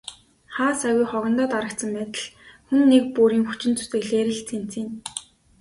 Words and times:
Хаа 0.55 0.71
сайгүй 0.81 1.05
хогондоо 1.11 1.47
дарагдсан 1.53 1.89
байдал 1.97 2.25
хүн 2.67 2.81
нэг 2.91 3.03
бүрийн 3.15 3.45
хүчин 3.47 3.73
зүтгэлээр 3.77 4.29
л 4.37 4.39
цэмцийнэ. 4.49 4.93